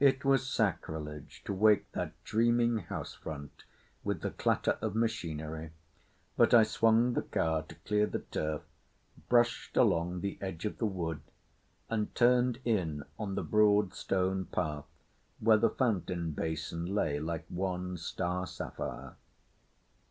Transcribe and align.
It 0.00 0.24
was 0.24 0.48
sacrilege 0.48 1.42
to 1.44 1.52
wake 1.52 1.92
that 1.92 2.12
dreaming 2.24 2.78
house 2.78 3.12
front 3.12 3.64
with 4.02 4.22
the 4.22 4.30
clatter 4.30 4.78
of 4.80 4.94
machinery, 4.94 5.70
but 6.34 6.54
I 6.54 6.62
swung 6.62 7.12
the 7.12 7.20
car 7.20 7.62
to 7.64 7.74
clear 7.84 8.06
the 8.06 8.20
turf, 8.20 8.62
brushed 9.28 9.76
along 9.76 10.22
the 10.22 10.38
edge 10.40 10.64
of 10.64 10.78
the 10.78 10.86
wood 10.86 11.20
and 11.90 12.14
turned 12.14 12.58
in 12.64 13.04
on 13.18 13.34
the 13.34 13.44
broad 13.44 13.92
stone 13.92 14.46
path 14.46 14.86
where 15.40 15.58
the 15.58 15.68
fountain 15.68 16.30
basin 16.30 16.86
lay 16.86 17.20
like 17.20 17.44
one 17.50 17.98
star 17.98 18.46
sapphire. 18.46 19.16